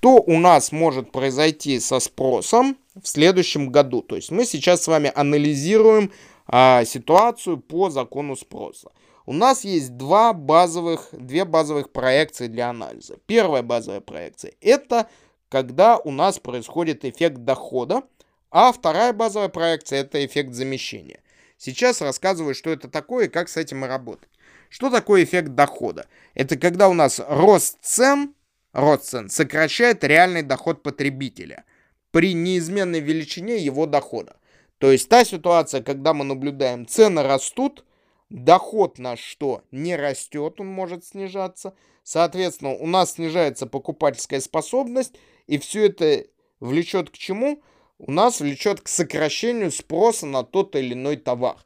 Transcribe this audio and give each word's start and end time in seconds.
что 0.00 0.14
у 0.14 0.38
нас 0.38 0.72
может 0.72 1.12
произойти 1.12 1.78
со 1.78 2.00
спросом 2.00 2.78
в 3.02 3.06
следующем 3.06 3.70
году. 3.70 4.00
То 4.00 4.16
есть 4.16 4.30
мы 4.30 4.46
сейчас 4.46 4.82
с 4.82 4.88
вами 4.88 5.12
анализируем 5.14 6.10
а, 6.46 6.86
ситуацию 6.86 7.58
по 7.58 7.90
закону 7.90 8.34
спроса. 8.34 8.92
У 9.26 9.34
нас 9.34 9.62
есть 9.62 9.98
два 9.98 10.32
базовых, 10.32 11.10
две 11.12 11.44
базовых 11.44 11.92
проекции 11.92 12.46
для 12.46 12.70
анализа. 12.70 13.18
Первая 13.26 13.62
базовая 13.62 14.00
проекция– 14.00 14.54
это 14.62 15.06
когда 15.50 15.98
у 15.98 16.10
нас 16.10 16.38
происходит 16.38 17.04
эффект 17.04 17.44
дохода, 17.44 18.02
а 18.50 18.72
вторая 18.72 19.12
базовая 19.12 19.50
проекция– 19.50 20.00
это 20.00 20.24
эффект 20.24 20.54
замещения. 20.54 21.20
Сейчас 21.58 22.00
рассказываю, 22.00 22.54
что 22.54 22.70
это 22.70 22.88
такое 22.88 23.26
и 23.26 23.28
как 23.28 23.50
с 23.50 23.58
этим 23.58 23.84
работать. 23.84 24.30
Что 24.70 24.88
такое 24.88 25.24
эффект 25.24 25.54
дохода? 25.54 26.06
Это 26.32 26.56
когда 26.56 26.88
у 26.88 26.94
нас 26.94 27.20
рост 27.28 27.76
цен, 27.82 28.34
рост 28.72 29.04
цен 29.04 29.28
сокращает 29.28 30.04
реальный 30.04 30.42
доход 30.42 30.82
потребителя 30.82 31.64
при 32.10 32.34
неизменной 32.34 33.00
величине 33.00 33.58
его 33.58 33.86
дохода. 33.86 34.36
То 34.78 34.90
есть 34.90 35.08
та 35.08 35.24
ситуация, 35.24 35.82
когда 35.82 36.14
мы 36.14 36.24
наблюдаем, 36.24 36.86
цены 36.86 37.22
растут, 37.22 37.84
доход 38.30 38.98
наш 38.98 39.20
что? 39.20 39.62
Не 39.70 39.96
растет, 39.96 40.60
он 40.60 40.68
может 40.68 41.04
снижаться. 41.04 41.74
Соответственно, 42.02 42.72
у 42.72 42.86
нас 42.86 43.12
снижается 43.12 43.66
покупательская 43.66 44.40
способность, 44.40 45.14
и 45.46 45.58
все 45.58 45.86
это 45.86 46.24
влечет 46.60 47.10
к 47.10 47.14
чему? 47.18 47.62
У 47.98 48.10
нас 48.10 48.40
влечет 48.40 48.80
к 48.80 48.88
сокращению 48.88 49.70
спроса 49.70 50.24
на 50.24 50.42
тот 50.42 50.74
или 50.74 50.94
иной 50.94 51.16
товар. 51.16 51.56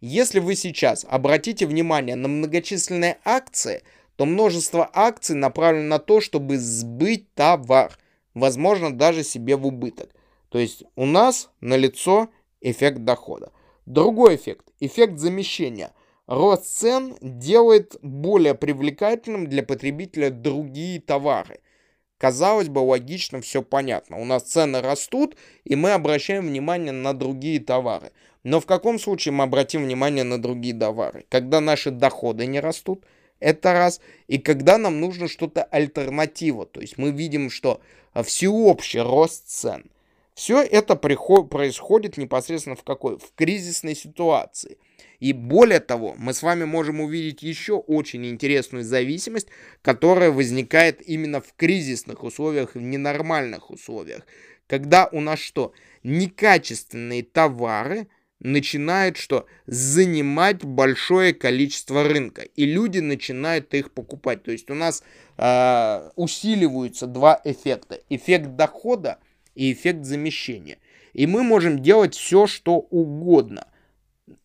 Если 0.00 0.40
вы 0.40 0.56
сейчас 0.56 1.06
обратите 1.08 1.66
внимание 1.66 2.16
на 2.16 2.26
многочисленные 2.26 3.18
акции, 3.24 3.82
то 4.16 4.26
множество 4.26 4.88
акций 4.92 5.34
направлено 5.34 5.88
на 5.88 5.98
то, 5.98 6.20
чтобы 6.20 6.58
сбыть 6.58 7.32
товар, 7.34 7.98
возможно, 8.34 8.96
даже 8.96 9.22
себе 9.22 9.56
в 9.56 9.66
убыток. 9.66 10.10
То 10.48 10.58
есть 10.58 10.84
у 10.96 11.06
нас 11.06 11.50
налицо 11.60 12.28
эффект 12.60 12.98
дохода. 13.04 13.52
Другой 13.86 14.36
эффект– 14.36 14.66
эффект 14.80 15.18
замещения. 15.18 15.92
Рост 16.26 16.66
цен 16.66 17.16
делает 17.20 17.96
более 18.02 18.54
привлекательным 18.54 19.48
для 19.48 19.62
потребителя 19.62 20.30
другие 20.30 21.00
товары. 21.00 21.60
Казалось 22.18 22.68
бы, 22.68 22.78
логично, 22.78 23.40
все 23.40 23.62
понятно. 23.62 24.18
У 24.18 24.24
нас 24.24 24.44
цены 24.44 24.80
растут, 24.80 25.36
и 25.64 25.74
мы 25.74 25.90
обращаем 25.90 26.46
внимание 26.46 26.92
на 26.92 27.14
другие 27.14 27.58
товары. 27.58 28.12
Но 28.44 28.60
в 28.60 28.66
каком 28.66 29.00
случае 29.00 29.32
мы 29.32 29.42
обратим 29.42 29.82
внимание 29.82 30.22
на 30.22 30.40
другие 30.40 30.78
товары? 30.78 31.26
Когда 31.28 31.60
наши 31.60 31.90
доходы 31.90 32.46
не 32.46 32.60
растут, 32.60 33.04
это 33.42 33.72
раз. 33.72 34.00
И 34.28 34.38
когда 34.38 34.78
нам 34.78 35.00
нужно 35.00 35.28
что-то 35.28 35.64
альтернатива. 35.64 36.64
То 36.66 36.80
есть 36.80 36.98
мы 36.98 37.10
видим, 37.10 37.50
что 37.50 37.80
всеобщий 38.14 39.00
рост 39.00 39.48
цен. 39.48 39.84
Все 40.34 40.62
это 40.62 40.96
приход, 40.96 41.50
происходит 41.50 42.16
непосредственно 42.16 42.76
в 42.76 42.84
какой? 42.84 43.18
В 43.18 43.32
кризисной 43.34 43.94
ситуации. 43.94 44.78
И 45.20 45.32
более 45.32 45.78
того, 45.78 46.14
мы 46.16 46.32
с 46.32 46.42
вами 46.42 46.64
можем 46.64 47.00
увидеть 47.00 47.42
еще 47.42 47.74
очень 47.74 48.26
интересную 48.26 48.82
зависимость, 48.82 49.48
которая 49.82 50.30
возникает 50.30 51.06
именно 51.06 51.40
в 51.40 51.52
кризисных 51.54 52.24
условиях, 52.24 52.74
в 52.74 52.80
ненормальных 52.80 53.70
условиях. 53.70 54.26
Когда 54.66 55.08
у 55.12 55.20
нас 55.20 55.38
что? 55.38 55.74
Некачественные 56.02 57.22
товары 57.22 58.08
начинают 58.42 59.16
что? 59.16 59.46
Занимать 59.66 60.64
большое 60.64 61.32
количество 61.32 62.04
рынка. 62.04 62.42
И 62.42 62.64
люди 62.64 62.98
начинают 62.98 63.72
их 63.74 63.92
покупать. 63.92 64.42
То 64.42 64.52
есть 64.52 64.70
у 64.70 64.74
нас 64.74 65.02
э, 65.38 66.10
усиливаются 66.16 67.06
два 67.06 67.40
эффекта. 67.44 68.00
Эффект 68.08 68.56
дохода 68.56 69.18
и 69.54 69.72
эффект 69.72 70.04
замещения. 70.04 70.78
И 71.12 71.26
мы 71.26 71.42
можем 71.42 71.80
делать 71.80 72.14
все, 72.14 72.46
что 72.46 72.78
угодно. 72.78 73.68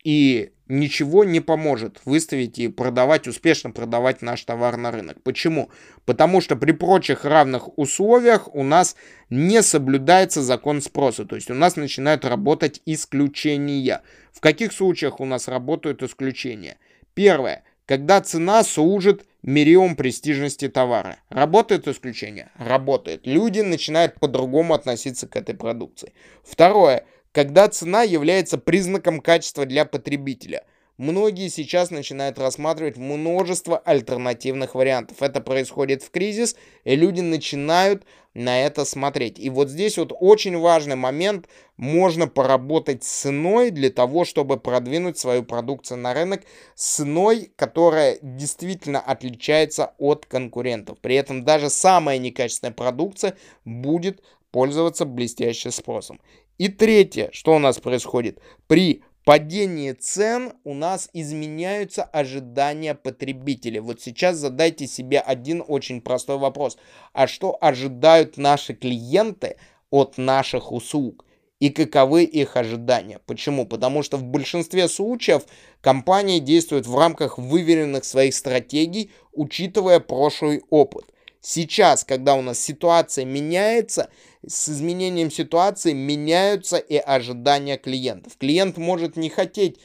И 0.03 0.51
ничего 0.69 1.23
не 1.23 1.39
поможет 1.39 2.01
выставить 2.05 2.59
и 2.59 2.67
продавать, 2.67 3.27
успешно 3.27 3.71
продавать 3.71 4.21
наш 4.21 4.43
товар 4.43 4.77
на 4.77 4.91
рынок. 4.91 5.21
Почему? 5.23 5.69
Потому 6.05 6.41
что 6.41 6.55
при 6.55 6.71
прочих 6.71 7.25
равных 7.25 7.77
условиях 7.77 8.53
у 8.53 8.63
нас 8.63 8.95
не 9.29 9.61
соблюдается 9.61 10.41
закон 10.41 10.81
спроса. 10.81 11.25
То 11.25 11.35
есть 11.35 11.49
у 11.49 11.53
нас 11.53 11.75
начинают 11.75 12.25
работать 12.25 12.81
исключения. 12.85 14.01
В 14.31 14.39
каких 14.39 14.71
случаях 14.73 15.19
у 15.19 15.25
нас 15.25 15.47
работают 15.47 16.03
исключения? 16.03 16.77
Первое. 17.13 17.63
Когда 17.85 18.19
цена 18.21 18.63
служит 18.63 19.25
мериум 19.41 19.95
престижности 19.95 20.67
товара. 20.67 21.17
Работает 21.29 21.87
исключение? 21.87 22.51
Работает. 22.57 23.21
Люди 23.25 23.61
начинают 23.61 24.15
по-другому 24.19 24.73
относиться 24.73 25.27
к 25.27 25.35
этой 25.37 25.55
продукции. 25.55 26.13
Второе 26.43 27.05
когда 27.37 27.67
цена 27.67 28.01
является 28.01 28.57
признаком 28.57 29.19
качества 29.19 29.67
для 29.67 29.85
потребителя. 29.85 30.63
Многие 30.97 31.49
сейчас 31.49 31.91
начинают 31.91 32.39
рассматривать 32.39 32.97
множество 32.97 33.77
альтернативных 33.77 34.73
вариантов. 34.73 35.17
Это 35.21 35.39
происходит 35.39 36.01
в 36.01 36.09
кризис, 36.09 36.55
и 36.83 36.95
люди 36.95 37.21
начинают 37.21 38.05
на 38.33 38.59
это 38.61 38.85
смотреть. 38.85 39.37
И 39.37 39.51
вот 39.51 39.69
здесь 39.69 39.99
вот 39.99 40.11
очень 40.19 40.57
важный 40.57 40.95
момент. 40.95 41.47
Можно 41.75 42.27
поработать 42.27 43.03
ценой 43.03 43.69
для 43.69 43.91
того, 43.91 44.25
чтобы 44.25 44.57
продвинуть 44.57 45.19
свою 45.19 45.43
продукцию 45.43 45.99
на 45.99 46.15
рынок 46.15 46.41
ценой, 46.73 47.51
которая 47.55 48.17
действительно 48.23 48.99
отличается 48.99 49.93
от 49.99 50.25
конкурентов. 50.25 50.97
При 51.01 51.13
этом 51.13 51.45
даже 51.45 51.69
самая 51.69 52.17
некачественная 52.17 52.73
продукция 52.73 53.37
будет 53.63 54.23
пользоваться 54.51 55.05
блестящим 55.05 55.71
спросом. 55.71 56.19
И 56.57 56.69
третье, 56.69 57.29
что 57.33 57.55
у 57.55 57.59
нас 57.59 57.79
происходит? 57.79 58.39
При 58.67 59.03
падении 59.25 59.91
цен 59.91 60.53
у 60.63 60.73
нас 60.73 61.09
изменяются 61.11 62.03
ожидания 62.03 62.95
потребителей. 62.95 63.81
Вот 63.81 64.01
сейчас 64.01 64.37
задайте 64.37 64.87
себе 64.87 65.19
один 65.19 65.63
очень 65.67 66.01
простой 66.01 66.37
вопрос. 66.37 66.77
А 67.13 67.27
что 67.27 67.57
ожидают 67.59 68.37
наши 68.37 68.73
клиенты 68.73 69.57
от 69.89 70.17
наших 70.17 70.71
услуг? 70.71 71.25
И 71.59 71.69
каковы 71.69 72.23
их 72.23 72.55
ожидания? 72.55 73.19
Почему? 73.25 73.65
Потому 73.65 74.01
что 74.01 74.17
в 74.17 74.23
большинстве 74.23 74.87
случаев 74.87 75.43
компании 75.81 76.39
действуют 76.39 76.85
в 76.85 76.97
рамках 76.97 77.37
выверенных 77.37 78.05
своих 78.05 78.33
стратегий, 78.33 79.11
учитывая 79.33 79.99
прошлый 79.99 80.63
опыт. 80.69 81.05
Сейчас, 81.41 82.03
когда 82.03 82.35
у 82.35 82.41
нас 82.41 82.59
ситуация 82.59 83.25
меняется, 83.25 84.09
с 84.45 84.69
изменением 84.69 85.31
ситуации 85.31 85.93
меняются 85.93 86.77
и 86.77 86.97
ожидания 86.97 87.77
клиентов. 87.77 88.37
Клиент 88.37 88.77
может 88.77 89.15
не 89.17 89.29
хотеть 89.29 89.79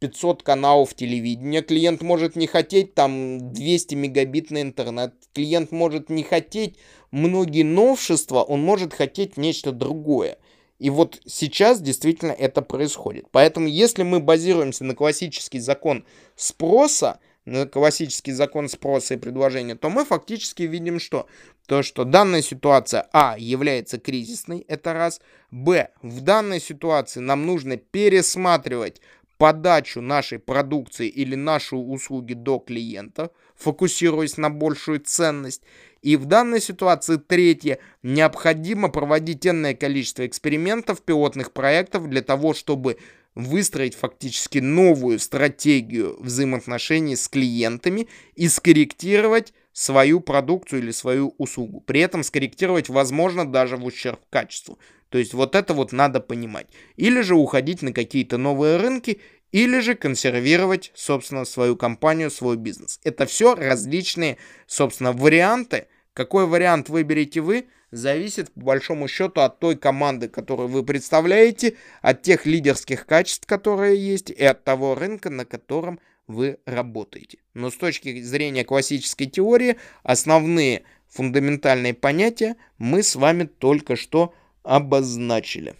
500 0.00 0.42
каналов 0.42 0.94
телевидения, 0.94 1.62
клиент 1.62 2.02
может 2.02 2.36
не 2.36 2.46
хотеть 2.46 2.94
там 2.94 3.52
200 3.52 3.94
мегабит 3.94 4.50
на 4.50 4.62
интернет, 4.62 5.14
клиент 5.32 5.72
может 5.72 6.10
не 6.10 6.22
хотеть 6.22 6.76
многие 7.10 7.62
новшества, 7.62 8.42
он 8.42 8.62
может 8.62 8.92
хотеть 8.92 9.36
нечто 9.36 9.72
другое. 9.72 10.38
И 10.78 10.90
вот 10.90 11.20
сейчас 11.24 11.80
действительно 11.80 12.32
это 12.32 12.60
происходит. 12.60 13.26
Поэтому 13.30 13.66
если 13.66 14.02
мы 14.02 14.20
базируемся 14.20 14.84
на 14.84 14.94
классический 14.94 15.58
закон 15.58 16.04
спроса, 16.34 17.18
на 17.46 17.66
классический 17.66 18.32
закон 18.32 18.68
спроса 18.68 19.14
и 19.14 19.16
предложения, 19.16 19.76
то 19.76 19.88
мы 19.88 20.04
фактически 20.04 20.64
видим 20.64 21.00
что? 21.00 21.26
То, 21.66 21.82
что 21.82 22.04
данная 22.04 22.42
ситуация, 22.42 23.08
а, 23.12 23.36
является 23.38 23.98
кризисной, 23.98 24.64
это 24.68 24.92
раз, 24.92 25.20
б, 25.50 25.88
в 26.02 26.20
данной 26.20 26.60
ситуации 26.60 27.20
нам 27.20 27.46
нужно 27.46 27.76
пересматривать 27.76 29.00
подачу 29.38 30.00
нашей 30.00 30.38
продукции 30.38 31.08
или 31.08 31.34
нашу 31.34 31.78
услуги 31.78 32.34
до 32.34 32.58
клиента, 32.58 33.30
фокусируясь 33.54 34.36
на 34.36 34.50
большую 34.50 35.00
ценность. 35.00 35.62
И 36.02 36.16
в 36.16 36.26
данной 36.26 36.60
ситуации, 36.60 37.16
третье, 37.16 37.78
необходимо 38.02 38.88
проводить 38.88 39.46
энное 39.46 39.74
количество 39.74 40.26
экспериментов, 40.26 41.02
пилотных 41.02 41.52
проектов 41.52 42.08
для 42.08 42.22
того, 42.22 42.54
чтобы 42.54 42.98
выстроить 43.36 43.94
фактически 43.94 44.58
новую 44.58 45.20
стратегию 45.20 46.16
взаимоотношений 46.20 47.14
с 47.14 47.28
клиентами 47.28 48.08
и 48.34 48.48
скорректировать 48.48 49.52
свою 49.72 50.20
продукцию 50.20 50.80
или 50.80 50.90
свою 50.90 51.34
услугу. 51.36 51.82
При 51.82 52.00
этом 52.00 52.24
скорректировать 52.24 52.88
возможно 52.88 53.46
даже 53.46 53.76
в 53.76 53.84
ущерб 53.84 54.20
качеству. 54.30 54.78
То 55.10 55.18
есть 55.18 55.34
вот 55.34 55.54
это 55.54 55.74
вот 55.74 55.92
надо 55.92 56.18
понимать. 56.20 56.66
Или 56.96 57.20
же 57.20 57.36
уходить 57.36 57.82
на 57.82 57.92
какие-то 57.92 58.38
новые 58.38 58.78
рынки, 58.78 59.20
или 59.52 59.80
же 59.80 59.94
консервировать, 59.94 60.90
собственно, 60.94 61.44
свою 61.44 61.76
компанию, 61.76 62.30
свой 62.30 62.56
бизнес. 62.56 63.00
Это 63.04 63.26
все 63.26 63.54
различные, 63.54 64.38
собственно, 64.66 65.12
варианты. 65.12 65.88
Какой 66.14 66.46
вариант 66.46 66.88
выберете 66.88 67.42
вы, 67.42 67.66
зависит 67.90 68.52
по 68.52 68.60
большому 68.60 69.08
счету 69.08 69.40
от 69.40 69.58
той 69.58 69.76
команды, 69.76 70.28
которую 70.28 70.68
вы 70.68 70.84
представляете, 70.84 71.76
от 72.02 72.22
тех 72.22 72.46
лидерских 72.46 73.06
качеств, 73.06 73.46
которые 73.46 73.96
есть, 73.96 74.30
и 74.30 74.44
от 74.44 74.64
того 74.64 74.94
рынка, 74.94 75.30
на 75.30 75.44
котором 75.44 76.00
вы 76.26 76.58
работаете. 76.66 77.38
Но 77.54 77.70
с 77.70 77.76
точки 77.76 78.20
зрения 78.22 78.64
классической 78.64 79.26
теории, 79.26 79.76
основные 80.02 80.82
фундаментальные 81.08 81.94
понятия 81.94 82.56
мы 82.78 83.02
с 83.02 83.14
вами 83.14 83.44
только 83.44 83.96
что 83.96 84.34
обозначили. 84.62 85.76